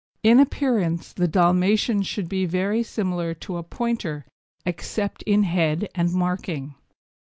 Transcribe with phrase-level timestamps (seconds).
[0.23, 4.25] In appearance the Dalmatian should be very similar to a Pointer
[4.65, 6.73] except in head and marking.